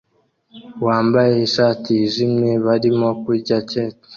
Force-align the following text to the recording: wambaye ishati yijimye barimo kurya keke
wambaye 0.85 1.33
ishati 1.47 1.87
yijimye 1.99 2.51
barimo 2.65 3.09
kurya 3.23 3.57
keke 3.69 4.07